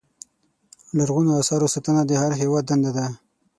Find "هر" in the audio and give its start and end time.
2.21-2.31